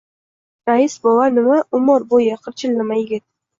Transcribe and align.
—Rais 0.69 0.95
bova, 1.03 1.27
nima, 1.37 1.59
umr 1.81 2.09
bo‘yi 2.17 2.41
qirchillama 2.49 3.01
yigit 3.03 3.27